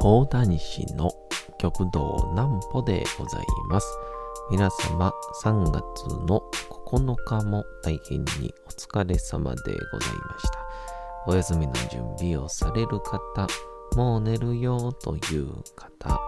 [0.00, 1.12] 講談師の
[1.58, 3.86] 極道南歩でございます。
[4.50, 5.12] 皆様
[5.44, 6.42] 3月の
[6.86, 9.60] 9日も大変にお疲れ様で
[9.92, 10.58] ございました。
[11.26, 13.46] お休みの準備をされる方、
[13.94, 16.18] もう寝るよという方、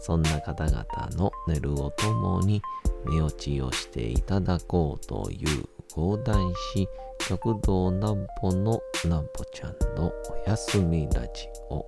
[0.00, 0.86] そんな方々
[1.18, 2.62] の寝るをともに
[3.10, 11.87] 寝落ちをしていただこうという講談師極道南歩の南歩ちゃんのお休みラジオ。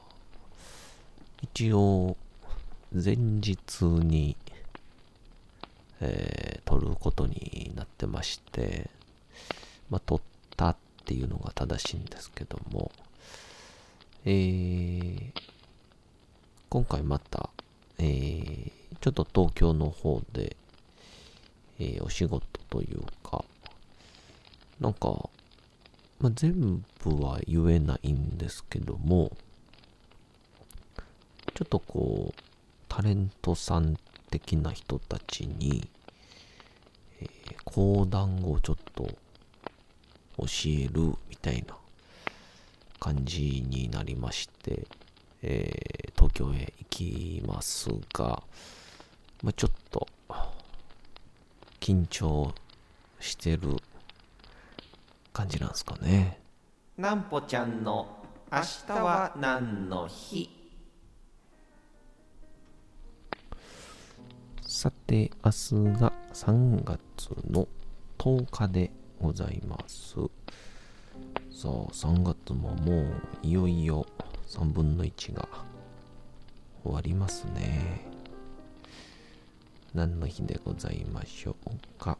[1.41, 2.17] 一応
[2.93, 4.35] 前日に、
[6.01, 8.89] えー、撮ることになってまして、
[9.89, 10.21] まあ、撮っ
[10.57, 10.75] たっ
[11.05, 12.91] ていうのが正しいんですけども、
[14.25, 15.31] えー、
[16.69, 17.49] 今回また、
[17.97, 20.55] えー、ちょっと東京の方で、
[21.79, 23.43] えー、お仕事というか、
[24.79, 25.29] なんか、
[26.19, 29.31] まあ、全部は言えないんですけども、
[31.61, 32.41] ちょっとこう、
[32.89, 33.95] タレントさん
[34.31, 35.87] 的な人たちに、
[37.21, 37.29] えー、
[37.65, 39.03] 講談をちょっと
[40.39, 41.75] 教えるみたいな
[42.99, 44.87] 感じになりまして、
[45.43, 48.41] えー、東京へ行きますが、
[49.43, 50.07] まあ、ちょっと
[51.79, 52.55] 緊張
[53.19, 53.75] してる
[55.31, 56.39] 感じなんですかね。
[56.97, 58.07] なんぽちゃんの
[58.51, 60.60] 明日は何の日？
[64.81, 67.67] さて、明日が3月の
[68.17, 68.89] 10日で
[69.21, 70.15] ございます。
[71.51, 74.07] さあ、3月ももういよいよ
[74.47, 75.47] 3分の1が
[76.83, 78.07] 終わりますね。
[79.93, 82.17] 何の日でございましょうか。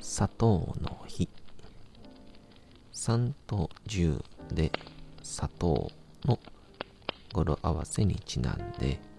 [0.00, 1.28] 砂糖の日。
[2.94, 4.72] 3と10で
[5.22, 5.90] 砂糖
[6.24, 6.38] の
[7.34, 9.09] 語呂合わせにちなんで、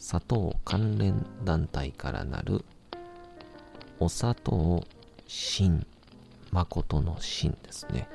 [0.00, 2.64] 砂糖関連団体からなる
[3.98, 4.82] お砂糖
[5.26, 5.86] 新
[6.50, 8.08] 誠の新ですね。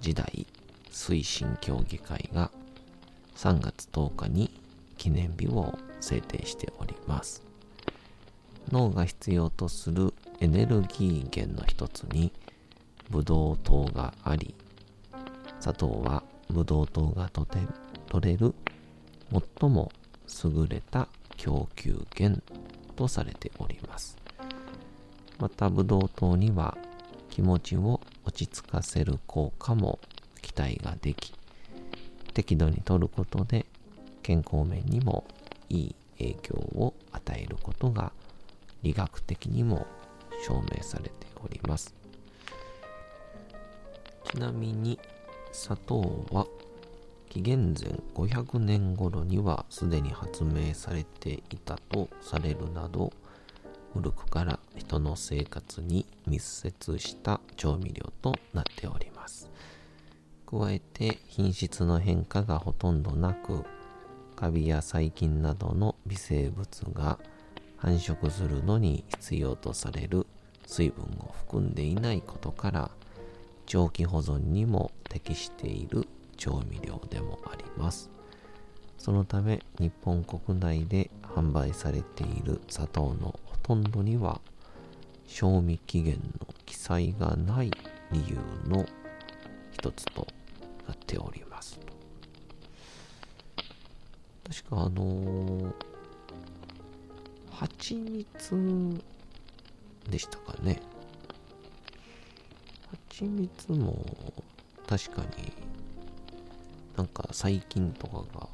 [0.00, 0.46] 時代
[0.90, 2.50] 推進協議会が
[3.36, 4.50] 3月10日に
[4.98, 7.40] 記念日を制定しております。
[8.72, 12.32] 脳が必要とするエネルギー源の一つに
[13.10, 14.56] ブドウ糖があり、
[15.60, 17.60] 砂糖はブドウ糖がとて
[18.08, 18.52] 取れる
[19.60, 19.92] 最も
[20.44, 22.42] 優れた供給源
[22.94, 24.16] とされております。
[25.38, 26.76] またブドウ糖には
[27.30, 29.98] 気持ちを落ち着かせる効果も
[30.40, 31.34] 期待ができ、
[32.32, 33.66] 適度に摂ることで
[34.22, 35.24] 健康面にも
[35.68, 38.12] いい影響を与えることが
[38.82, 39.86] 理学的にも
[40.46, 41.94] 証明されております。
[44.24, 44.98] ちなみに
[45.52, 46.46] 砂糖は
[47.36, 53.12] 紀元前500年頃にはすでに発明されていたとされるなど
[53.92, 59.50] 古くから人の生活に密接した調味料となっております。
[60.46, 63.64] 加えて品質の変化がほとんどなく
[64.34, 67.18] カビや細菌などの微生物が
[67.76, 70.26] 繁殖するのに必要とされる
[70.64, 72.90] 水分を含んでいないことから
[73.66, 76.05] 長期保存にも適している
[76.36, 78.10] 調味料でもあります。
[78.98, 84.40] そのため日本国内で販売されている砂糖のほとんどには
[85.26, 87.70] 賞味期限の記載がない
[88.10, 88.38] 理由
[88.68, 88.86] の
[89.72, 90.26] 一つと
[90.86, 91.78] なっております。
[94.48, 95.72] 確かあのー、
[97.50, 99.02] 蜂蜜
[100.08, 100.80] でしたかね。
[103.10, 104.04] 蜂蜜も
[104.86, 105.52] 確かに
[106.96, 108.48] なんか細菌とかが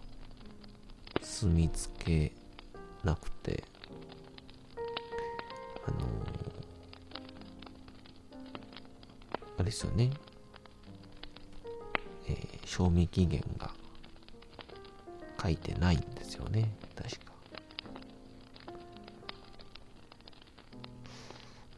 [1.22, 2.32] 住み着け
[3.04, 3.62] なくて、
[5.86, 6.02] あのー、
[9.56, 10.10] あれですよね、
[12.28, 13.70] えー、賞味期限が
[15.40, 17.32] 書いてないんですよね、確か。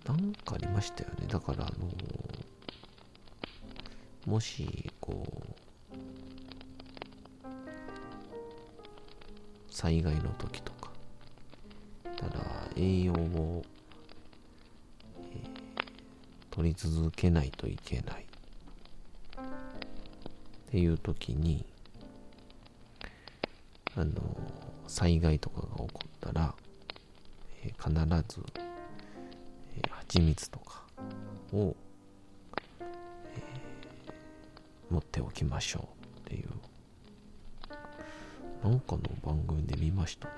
[0.07, 1.27] なんかありましたよね。
[1.29, 5.34] だから、あのー、もし、こう、
[9.75, 10.93] 災害の時とか、
[12.17, 12.39] ただ
[12.77, 13.65] 栄養を、
[15.19, 15.49] えー、
[16.53, 18.25] 取り続けないといけない。
[19.35, 21.67] っていう時に、
[23.97, 24.13] あの、
[24.87, 26.55] 災害とかが起こったら、
[27.65, 28.47] えー、必ず、
[29.77, 30.85] えー、蜂蜜とか
[31.53, 31.75] を、
[32.79, 36.49] えー、持っておきましょうっていう
[38.65, 40.35] なんかの番組で見ましたね。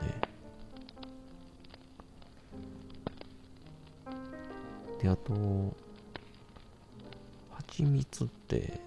[5.00, 5.76] であと
[7.52, 8.80] 蜂蜜って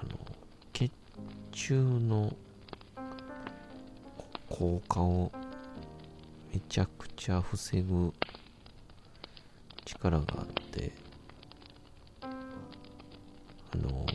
[0.00, 0.10] あの
[0.72, 0.92] 血
[1.50, 2.32] 中の
[4.48, 5.32] 効果を
[6.52, 8.12] めちゃくちゃ防ぐ
[9.84, 10.92] 力があって
[12.22, 14.06] あの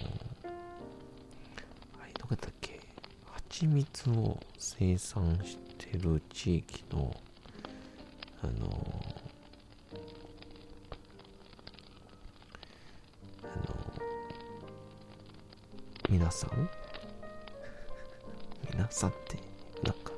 [3.61, 7.15] 蜂蜜を生産してる地域の
[8.41, 8.53] あの
[13.43, 13.75] あの
[16.09, 16.69] 皆さん？
[18.73, 19.37] 皆さんって
[19.83, 20.11] なんか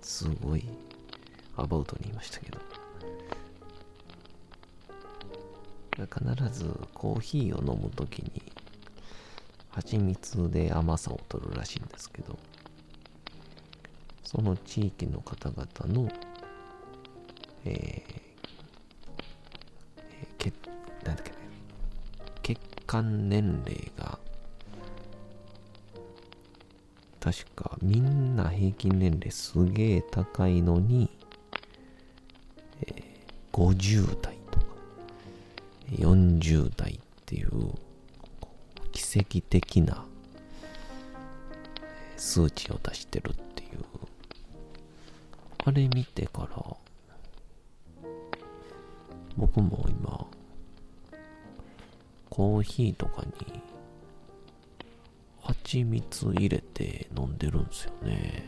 [0.00, 0.64] すごい
[1.56, 2.60] アバウトに言いましたけど。
[5.98, 8.30] 必ずコーヒーを飲むときに
[9.70, 12.38] 蜂蜜で甘さを取るらしいんですけど。
[14.30, 16.08] その地域の方々の、
[17.64, 17.72] えー
[19.98, 20.54] えー、血
[21.04, 21.36] なんだっけね
[22.40, 24.20] 血管年齢が
[27.18, 31.10] 確かみんな平均年齢すげえ高いのに、
[32.86, 34.66] えー、50代とか
[35.90, 37.50] 40代っていう
[38.92, 40.04] 奇跡的な
[42.16, 43.80] 数値を出してるっていう
[45.64, 46.76] あれ見てから
[49.36, 50.26] 僕も今
[52.30, 53.62] コーヒーとかに
[55.42, 58.44] 蜂蜜入れて飲んでるんですよね。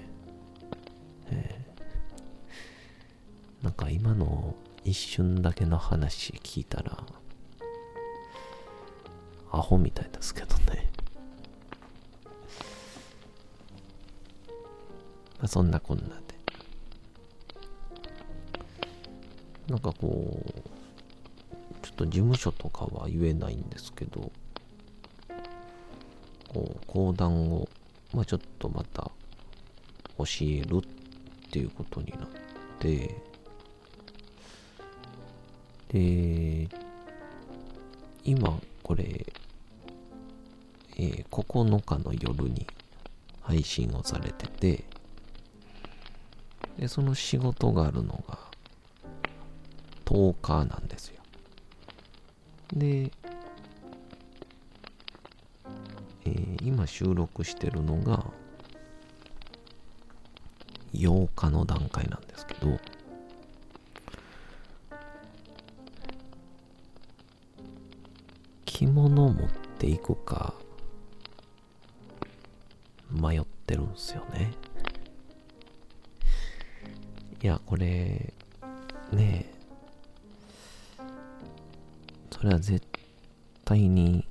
[1.30, 4.54] えー、なんか今の
[4.84, 7.04] 一瞬だけの話聞いたら、
[9.50, 10.90] アホみたいですけどね。
[15.46, 16.31] そんなこんなで。
[19.72, 20.52] なんかこう、
[21.80, 24.30] ちょっと事務所とかは言えないんですけど、
[26.52, 27.66] こう講談を、
[28.12, 29.10] まあ、ちょっとまた
[30.18, 32.28] 教えるっていうことになっ
[32.78, 33.16] て
[35.88, 36.68] で
[38.24, 39.24] 今これ、
[40.98, 42.66] えー、9日の夜に
[43.40, 44.84] 配信をされてて
[46.78, 48.41] でその仕事があるのが
[50.04, 51.22] 10日なんですよ。
[52.74, 53.10] で
[56.24, 58.24] えー、今収録してるのが
[60.94, 62.78] 8日の段階なんですけど
[68.64, 70.54] 着物持っていくか
[73.10, 74.52] 迷ってるんすよね。
[77.42, 78.32] いやこれ
[79.12, 79.51] ねえ
[82.42, 82.84] それは絶
[83.64, 84.26] 対に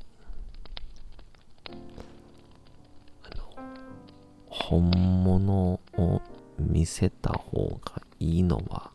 [4.49, 4.91] 本
[5.23, 6.21] 物を
[6.59, 8.91] 見せた方がいいのは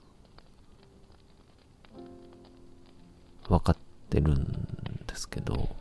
[3.49, 3.77] 分かっ
[4.11, 4.45] てるん
[5.07, 5.75] ですけど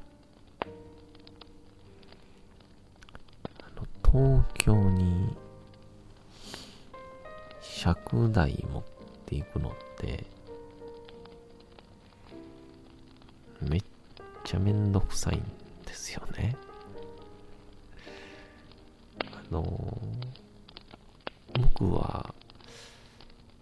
[3.59, 5.35] あの東京に
[7.61, 8.83] 尺台持っ
[9.25, 10.25] ていくのって
[14.45, 15.43] ちゃめんどくさいん
[15.85, 16.55] ですよね。
[19.19, 19.97] あの
[21.53, 22.33] 僕は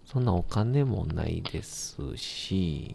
[0.06, 2.94] そんなお金もないですし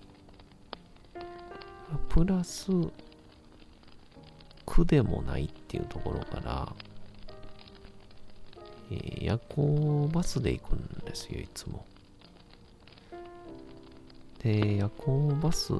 [2.08, 2.92] プラス来
[4.80, 6.74] 苦でもないっていうところから、
[8.92, 11.86] えー夜行バスで行くんですよ、いつも。
[14.42, 15.74] で、夜行バス、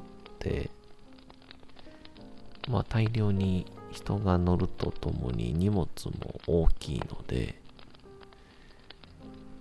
[2.70, 5.88] まあ大量に人が乗るとともに荷物
[6.20, 7.60] も大きいので、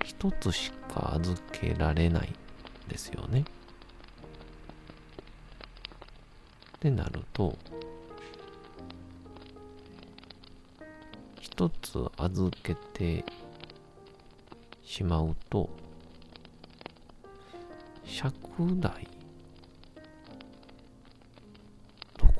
[0.05, 2.33] 一つしか預けられないん
[2.87, 3.41] ですよね。
[3.41, 3.43] っ
[6.79, 7.57] てなると、
[11.41, 13.25] 一つ預けて
[14.83, 15.69] しまうと、
[18.05, 19.07] 尺台、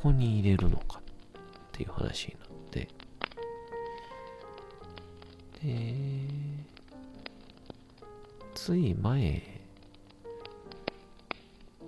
[0.02, 1.02] こに入れるのかっ
[1.72, 2.88] ていう話になって、
[5.64, 5.96] で、
[8.56, 9.42] つい前、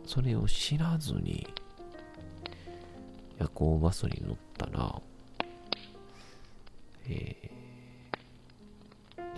[0.05, 1.47] それを知らずに
[3.39, 5.01] 夜行バスに乗ったら、
[7.07, 7.51] えー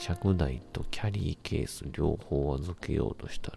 [0.03, 3.52] 尺台とキャリーケース両方預けようとした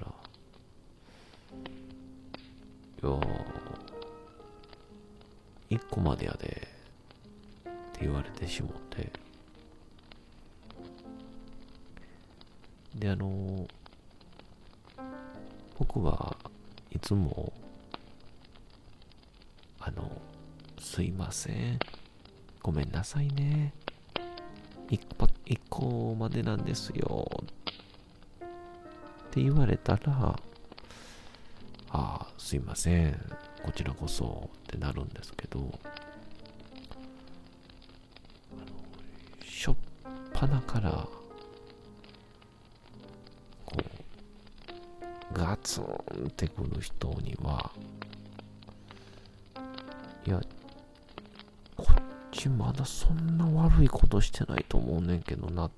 [5.97, 9.11] 一個までやで、って言われてしもって、
[12.95, 13.67] で、あの
[15.79, 16.37] 僕は
[16.91, 17.51] いつも、
[19.81, 20.11] あの、
[20.79, 21.79] すいません。
[22.63, 23.73] ごめんなさいね。
[24.91, 27.27] 一個一個までなんですよ。
[28.43, 28.49] っ
[29.31, 30.39] て言われたら、あ
[31.91, 33.37] あ、すいません。
[33.67, 35.76] こちらこそってなるんですけど、
[40.47, 40.91] ぱなから、
[43.65, 45.85] こう、ガツン
[46.29, 47.71] ってくる人には、
[50.27, 50.41] いや、
[51.77, 51.97] こっ
[52.33, 55.71] ちまだそんな悪いことしてないと思うねんけどなっ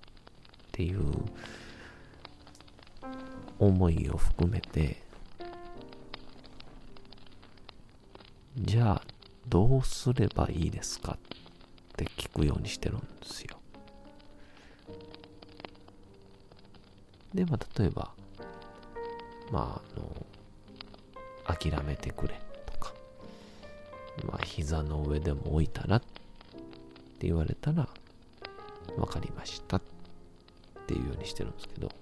[0.72, 1.02] ていう
[3.58, 5.02] 思いを含めて、
[8.56, 9.02] じゃあ
[9.48, 11.18] どうすればいいですかっ
[11.96, 13.57] て聞くようにしてるんですよ。
[17.38, 18.10] で、まあ、例えば、
[19.52, 19.98] まあ、
[21.46, 22.34] あの、諦めてくれ
[22.66, 22.92] とか、
[24.26, 27.88] まあ、膝の上でも置いたらって言われたら、
[28.96, 29.82] わかりましたっ
[30.88, 31.92] ていうようにしてるんですけど、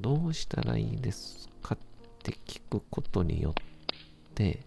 [0.00, 1.78] どうしたらいいですかっ
[2.22, 3.54] て聞くことによっ
[4.34, 4.60] て、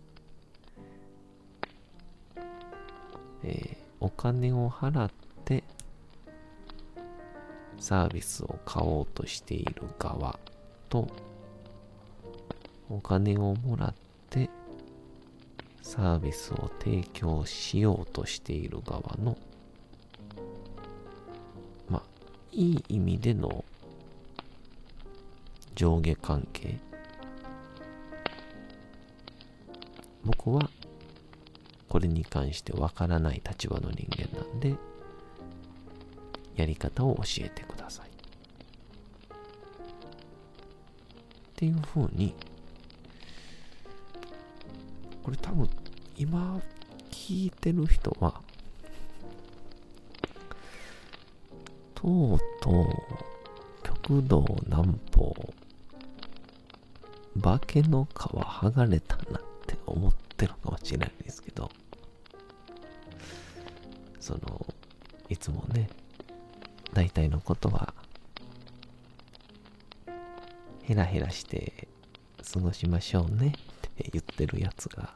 [3.44, 5.21] えーお金を払って
[7.92, 10.40] サービスを買おうとしている側
[10.88, 11.10] と、
[12.90, 13.94] お金をもらっ
[14.30, 14.50] て
[15.82, 19.38] サービスを提供しようとしている側の、
[21.90, 22.02] まあ、
[22.54, 23.66] いい意味での
[25.76, 26.78] 上下関係。
[30.24, 30.70] 僕は
[31.90, 34.78] これに関してわからない立場の人間なんで、
[36.56, 37.81] やり方を教えてください。
[41.62, 42.34] っていう風に、
[45.22, 45.70] これ多分
[46.18, 46.60] 今
[47.12, 48.42] 聞いてる人は、
[51.94, 52.86] とうとう
[53.84, 55.36] 極道南方、
[57.40, 61.70] 化けの皮剥がれたなって思ってるかもしれないですけど、
[64.20, 64.66] その、
[65.30, 65.92] いつもね、
[66.92, 67.94] 大体のことは、
[70.84, 71.88] ヘラヘラして
[72.54, 73.54] 過ごしましょうね
[73.88, 75.14] って言ってるやつが、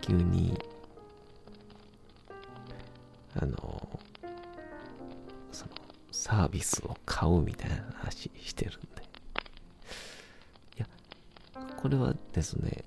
[0.00, 0.58] 急に、
[3.40, 4.00] あの、
[5.52, 5.70] その、
[6.12, 9.02] サービスを買うみたいな話してるんで。
[10.76, 10.86] いや、
[11.76, 12.83] これはですね、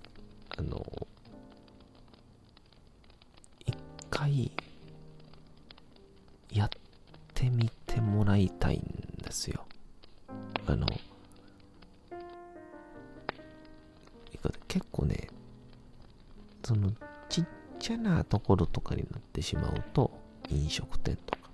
[18.47, 20.09] ころとかになってしまうと、
[20.49, 21.49] 飲食店とか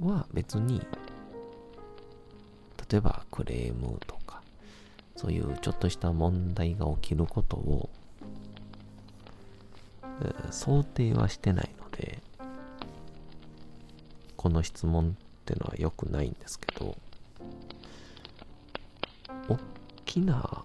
[0.00, 0.82] は別に、
[2.90, 4.42] 例えばクレームとか、
[5.16, 7.88] そういうちょっとした問題が起きることを、
[10.50, 12.18] 想定はしてないので、
[14.36, 16.98] この質問ってのは良くないんですけど、
[19.48, 19.58] 大
[20.04, 20.64] きな、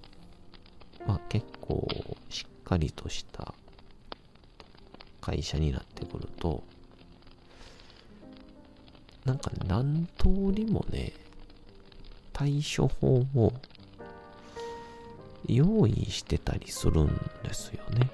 [1.08, 1.88] まあ結構
[2.28, 3.54] しっかりとした
[5.30, 6.64] 会社になってくると、
[9.26, 11.14] なんか何通りもね、
[12.34, 13.54] 対処法を
[15.48, 17.08] 用意してたりするん
[17.44, 18.10] ですよね。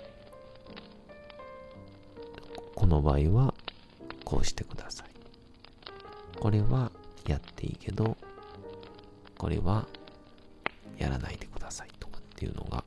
[2.76, 3.54] この場合は
[4.26, 5.10] こうしてください。
[6.38, 6.92] これは
[7.28, 8.18] やっていいけど、
[9.38, 9.88] これは
[10.98, 12.84] やらないでくださいとかっていうのが。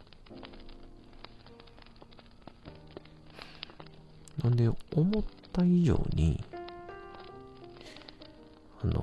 [4.49, 6.43] なんで、思った以上に、
[8.83, 9.03] あの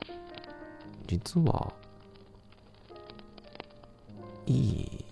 [0.00, 0.08] ー、
[1.06, 1.74] 実は、
[4.46, 5.04] いい、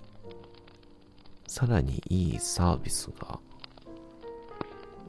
[1.47, 3.39] さらにいいサービスが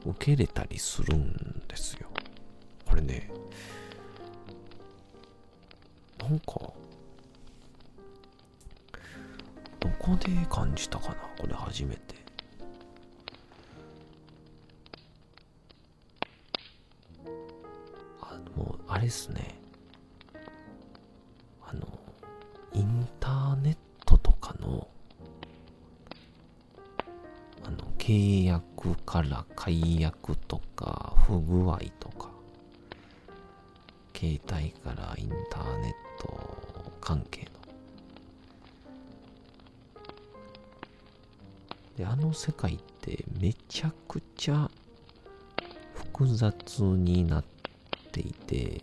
[0.04, 2.08] 受けれたりするんですよ。
[2.84, 3.32] これね、
[6.18, 6.44] なんか、
[9.80, 11.14] どこで感じたかな？
[11.38, 12.13] これ初めて。
[19.04, 19.54] れっすね。
[21.62, 21.86] あの、
[22.72, 24.88] インターネットとかの、
[27.64, 32.30] あの、契約から解約とか、不具合とか、
[34.16, 35.92] 携帯からインターネッ
[36.22, 37.50] ト関係の。
[41.98, 44.70] で、あの世界ってめちゃくちゃ
[45.94, 47.44] 複雑になっ
[48.12, 48.82] ていて、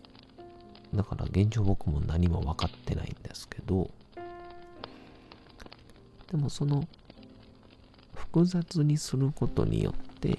[0.93, 3.89] だから現状僕も何も分かってないんですけど、
[6.29, 6.87] でもその
[8.13, 10.37] 複雑にすることによって、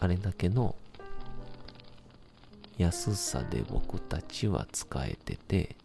[0.00, 0.74] あれだけの
[2.76, 5.76] 安さで僕たちは使えてて、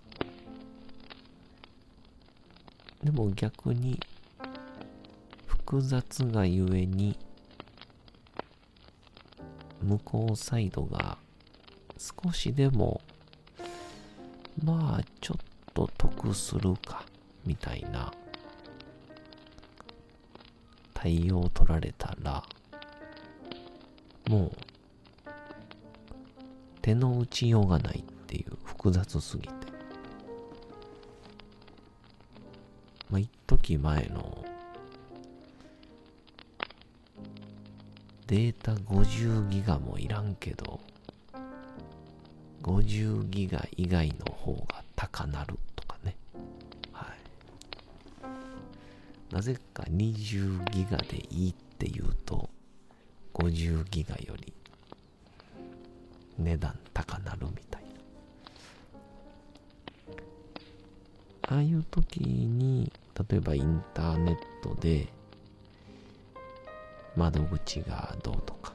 [3.03, 3.99] でも逆に
[5.45, 7.17] 複雑がゆえに
[9.81, 11.17] 向こうサイドが
[11.99, 13.01] 少しでも
[14.63, 15.37] まあちょっ
[15.73, 17.05] と得するか
[17.45, 18.11] みたいな
[20.93, 22.43] 対応を取られたら
[24.27, 24.51] もう
[26.81, 29.49] 手の打ちようがないっていう複雑すぎて。
[33.09, 34.45] まあ一時前の
[38.27, 40.79] データ50ギガもいらんけど
[42.69, 46.15] 50ギガ以外の方が高なるとかね。
[46.93, 47.07] は
[49.31, 49.33] い。
[49.33, 52.47] なぜか20ギガでいいって言うと
[53.33, 54.53] 50ギガより
[56.37, 57.89] 値段高なるみたいな。
[61.55, 62.91] ああいう時に
[63.29, 65.07] 例えばインターネットで
[67.15, 68.73] 窓口がどうとか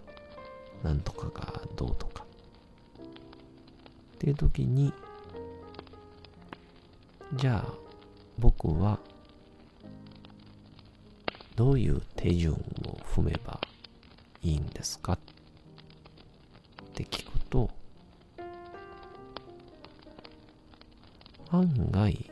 [0.83, 2.24] なんとかがどうとか
[4.25, 4.91] っていう時に
[7.35, 7.75] じゃあ
[8.39, 8.99] 僕は
[11.57, 12.57] どういう手順を
[13.15, 13.61] 踏めば
[14.43, 15.19] いいんですかっ
[16.95, 17.69] て聞くと
[21.51, 22.31] 案外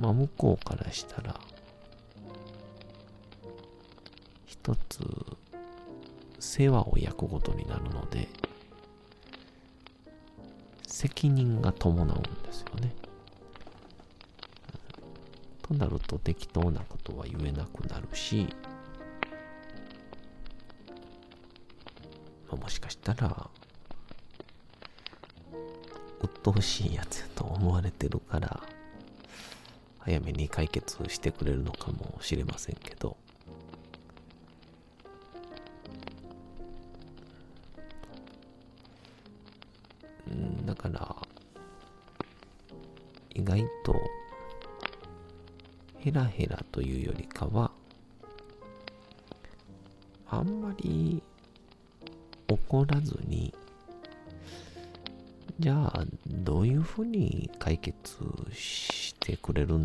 [0.00, 1.34] まあ向こうからしたら
[4.46, 5.00] 一つ
[6.38, 8.28] 世話を焼くことになるので
[10.92, 12.94] 責任が伴うんですよね。
[15.62, 18.46] となると適当なことは言えなくなるし、
[22.46, 23.48] まあ、もしかしたら
[26.20, 28.62] 鬱陶しいやつやと思われてるから
[30.00, 33.11] 早めに解決してくれるのかもしれませんけど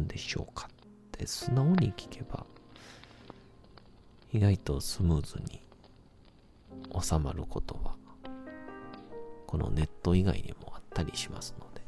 [0.08, 0.68] でしょうか？
[0.68, 0.70] っ
[1.12, 2.46] て素直に聞けば
[4.34, 5.62] 意外とスムーズに
[7.00, 7.96] 収まることは
[9.46, 11.82] このネット以外にもあったりしますので、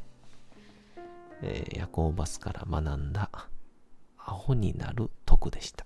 [1.42, 3.30] えー夜行バスから学んだ
[4.18, 5.86] アホになる徳でした。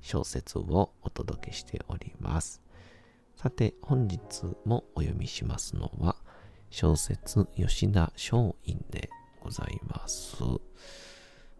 [0.00, 2.60] 小説をお届けしております。
[3.36, 6.16] さて、本日もお読みしますのは、
[6.70, 9.10] 小説吉田松陰で
[9.40, 10.36] ございます。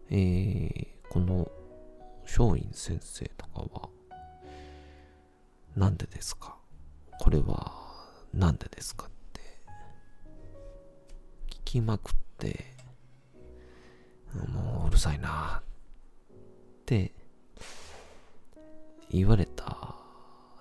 [0.09, 1.51] えー、この
[2.23, 3.89] 松陰先生とかは、
[5.75, 6.57] なんでですか？
[7.19, 7.71] これは、
[8.33, 9.41] なんでですかって、
[11.49, 12.65] 聞きまくって、
[14.47, 15.63] もううるさいなっ
[16.85, 17.13] て
[19.11, 19.95] 言われた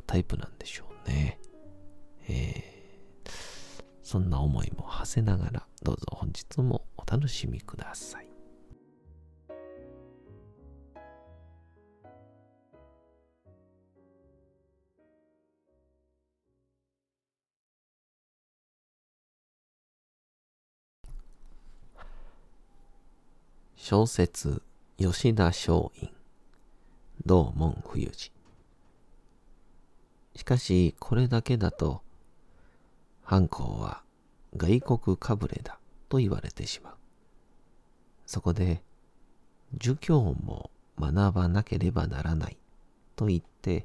[0.07, 1.39] タイプなんでしょうね。
[2.29, 3.31] えー、
[4.03, 8.27] そんな思いも馳せながら、どうぞ本日もお楽しみください。
[23.77, 24.63] 小説
[24.99, 26.13] 吉田松陰
[27.27, 28.31] 道門冬治
[30.41, 32.01] しかしこれだけだと
[33.23, 34.01] 犯行は
[34.57, 36.95] 外国かぶれだと言われてしまう。
[38.25, 38.83] そこで
[39.77, 42.57] 儒教も学ばなければならない
[43.17, 43.85] と言って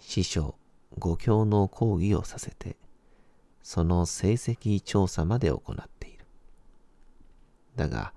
[0.00, 0.56] 師匠
[0.98, 2.76] 五教の講義をさせて
[3.62, 6.26] その成績調査まで行っている。
[7.76, 8.12] だが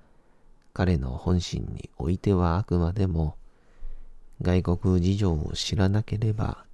[0.73, 3.37] 彼の本心においてはあくまでも
[4.41, 6.65] 外国事情を知らなければ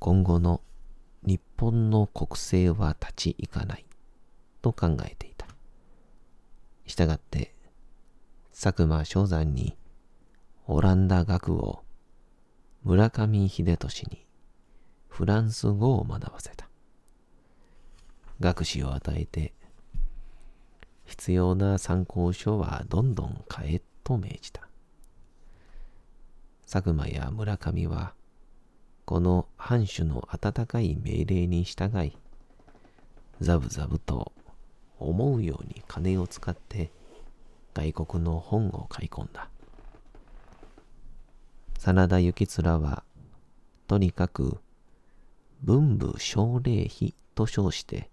[0.00, 0.62] 今後の
[1.22, 3.84] 日本の国政は立ち行かない
[4.62, 5.46] と考えていた。
[6.86, 7.54] したがって
[8.50, 9.76] 佐久間昌山に
[10.66, 11.84] オランダ学を
[12.82, 14.26] 村上秀俊に
[15.08, 16.68] フランス語を学ばせた。
[18.40, 19.52] 学士を与えて
[21.04, 24.66] 必要な参考書はどんどん買えと命じた。
[26.70, 28.14] 佐久間や村上は、
[29.10, 32.16] この藩主の温かい命令に従い、
[33.40, 34.30] ザブザブと
[35.00, 36.92] 思うように金を使って
[37.74, 39.50] 外国の本を買い込んだ。
[41.80, 43.02] 真田幸面は、
[43.88, 44.60] とにかく
[45.60, 48.08] 文武奨励費と称して、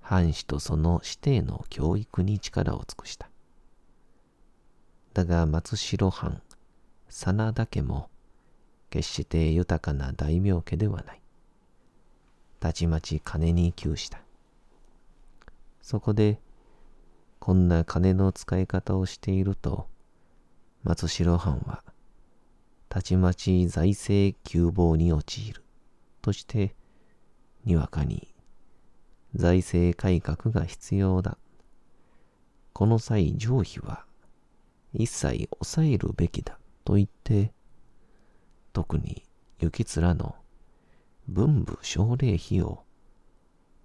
[0.00, 3.30] 藩士とその指定の教育に力を尽くした。
[5.14, 6.42] だが松代藩、
[7.08, 8.10] 真田家も
[8.90, 11.20] 決して豊かな大名家ではない。
[12.60, 14.20] たちまち金に窮した。
[15.82, 16.40] そこで、
[17.38, 19.86] こんな金の使い方をしていると、
[20.82, 21.82] 松代藩は、
[22.88, 25.62] たちまち財政窮乏に陥る。
[26.22, 26.74] として、
[27.64, 28.34] にわかに
[29.34, 31.36] 財政改革が必要だ。
[32.72, 34.04] この際、上費は
[34.92, 37.52] 一切抑えるべきだと言って、
[38.76, 39.22] 特に
[39.58, 40.36] 行面の
[41.28, 42.82] 文武奨励費を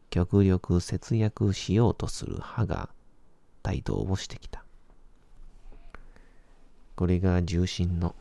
[0.10, 2.89] 極力節約しようとする派が
[3.65, 4.65] 帯同をしてきた。
[6.97, 8.15] これが重臣の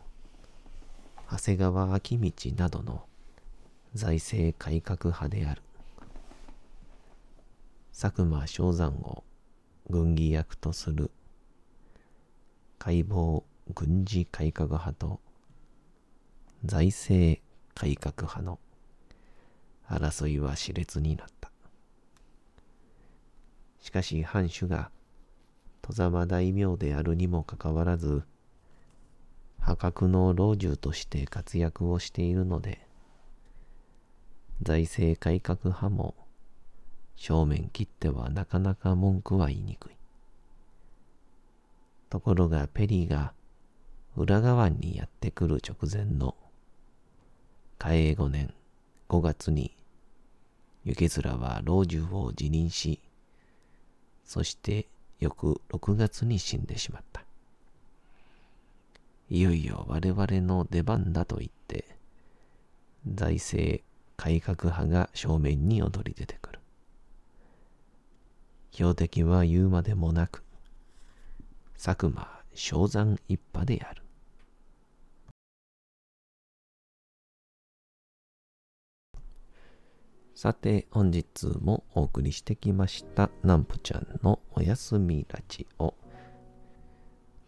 [1.28, 3.02] 長谷川明道などの
[3.94, 5.62] 財政改革派である。
[7.92, 9.24] 佐久間昌山を
[9.88, 11.10] 軍議役とする
[12.78, 13.42] 解剖
[13.74, 15.18] 軍事改革派と
[16.64, 17.40] 財政
[17.74, 18.58] 改革派の
[19.88, 21.50] 争いは熾烈になった。
[23.80, 24.90] しかし藩主が
[25.80, 28.22] 戸様大名であるにもかかわらず
[29.58, 32.86] 破格の老中として活躍をしているので
[34.62, 36.14] 財政改革派も
[37.16, 39.96] 正面切ってはなかなか文句は言いにくい。
[42.10, 43.32] ところがペリーが
[44.16, 46.34] 裏側にやってくる直前の
[47.82, 48.52] 嘉永5年
[49.08, 49.74] 5月に
[50.84, 53.00] 雪面は老中を辞任し、
[54.22, 54.86] そして
[55.18, 57.24] 翌6月に死んでしまった。
[59.30, 61.96] いよいよ我々の出番だと言って、
[63.10, 63.82] 財政
[64.18, 66.60] 改革派が正面に躍り出てくる。
[68.72, 70.44] 標的は言うまでもなく、
[71.82, 74.02] 佐久間正山一派である。
[80.42, 85.92] さて、本日もお送りしてきました、なんぽちゃんのおやすみラジオ。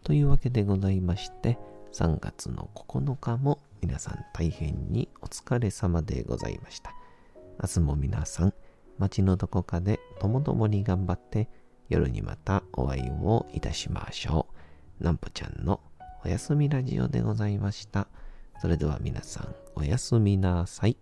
[0.03, 1.57] というわけでございまして、
[1.91, 6.93] 3月の9日も皆さん大変にお疲れ様でございました。
[7.63, 8.53] 明日も皆さん、
[8.99, 11.49] 街のどこかでともどもに頑張って、
[11.89, 14.45] 夜にまたお会いをいたしましょ
[15.01, 15.03] う。
[15.03, 15.79] なんぽちゃんの
[16.23, 18.07] おやすみラジオでございました。
[18.61, 20.95] それでは皆さん、おやすみなさい。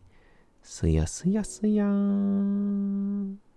[0.63, 3.50] すやすやすやーん。